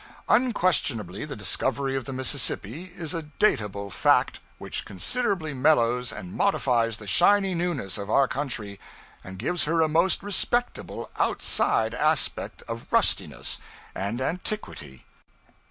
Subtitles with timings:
[0.29, 6.97] Unquestionably the discovery of the Mississippi is a datable fact which considerably mellows and modifies
[6.97, 8.79] the shiny newness of our country,
[9.23, 13.59] and gives her a most respectable outside aspect of rustiness
[13.93, 15.05] and antiquity.